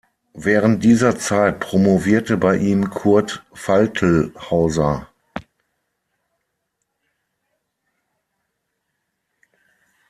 Während 0.33 0.83
dieser 0.83 1.15
Zeit 1.19 1.59
promovierte 1.59 2.35
bei 2.35 2.57
ihm 2.57 2.89
Kurt 2.89 3.45
Faltlhauser. 3.53 5.07